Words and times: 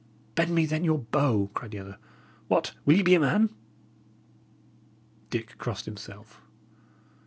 "Bend 0.33 0.49
me, 0.55 0.65
then, 0.65 0.83
your 0.83 0.97
bow!" 0.97 1.51
cried 1.53 1.69
the 1.69 1.77
other. 1.77 1.99
"What! 2.47 2.73
will 2.87 2.95
ye 2.95 3.03
be 3.03 3.13
a 3.13 3.19
man?" 3.19 3.51
Dick 5.29 5.59
crossed 5.59 5.85
himself. 5.85 6.41